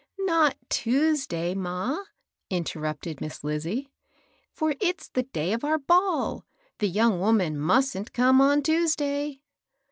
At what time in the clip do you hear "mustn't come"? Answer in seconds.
7.59-8.41